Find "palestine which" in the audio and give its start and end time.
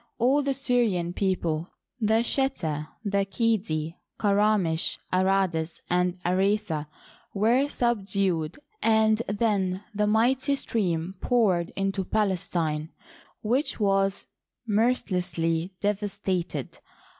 12.03-13.79